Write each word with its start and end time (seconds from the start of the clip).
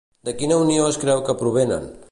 De 0.29 0.33
quina 0.39 0.57
unió 0.61 0.87
es 0.93 0.99
creu 1.05 1.23
que 1.29 1.37
provenen? 1.43 1.89